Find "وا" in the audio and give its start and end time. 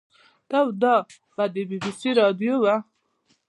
0.65-0.71